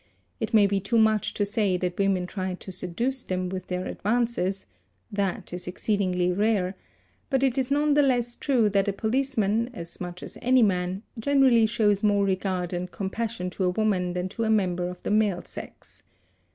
[0.39, 3.85] It may be too much to say that women try to seduce them with their
[3.85, 10.23] advances—that is exceedingly rare—but it is none the less true that a policeman, as much
[10.23, 14.43] as any man, generally shows j more regard and compassion to a woman than to
[14.43, 16.01] a member of the male; sex.